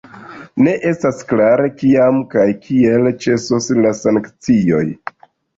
[0.67, 4.85] Ne estas klare, kiam kaj kiel ĉesos la sankcioj.